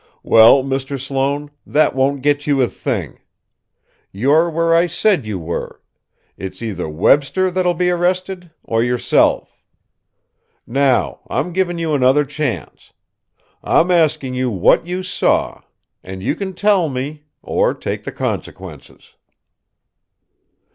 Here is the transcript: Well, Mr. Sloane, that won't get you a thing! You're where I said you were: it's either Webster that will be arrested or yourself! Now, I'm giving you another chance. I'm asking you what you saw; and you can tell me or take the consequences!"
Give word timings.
Well, 0.23 0.63
Mr. 0.63 0.99
Sloane, 0.99 1.51
that 1.63 1.93
won't 1.93 2.23
get 2.23 2.47
you 2.47 2.59
a 2.59 2.67
thing! 2.67 3.19
You're 4.11 4.49
where 4.49 4.73
I 4.73 4.87
said 4.87 5.27
you 5.27 5.37
were: 5.37 5.79
it's 6.37 6.63
either 6.63 6.89
Webster 6.89 7.51
that 7.51 7.63
will 7.67 7.75
be 7.75 7.91
arrested 7.91 8.49
or 8.63 8.83
yourself! 8.83 9.61
Now, 10.65 11.19
I'm 11.29 11.53
giving 11.53 11.77
you 11.77 11.93
another 11.93 12.25
chance. 12.25 12.93
I'm 13.63 13.91
asking 13.91 14.33
you 14.33 14.49
what 14.49 14.87
you 14.87 15.03
saw; 15.03 15.61
and 16.03 16.23
you 16.23 16.33
can 16.33 16.55
tell 16.55 16.89
me 16.89 17.25
or 17.43 17.75
take 17.75 18.01
the 18.01 18.11
consequences!" 18.11 19.13